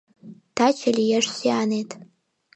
Таче 0.55 0.89
лиеш 0.97 1.25
сӱанет 1.35 1.89